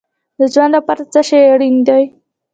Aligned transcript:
د 0.37 0.41
ژوند 0.53 0.73
لپاره 0.77 1.03
څه 1.13 1.21
شی 1.27 1.41
اړین 1.53 1.75
دی؟ 1.87 2.03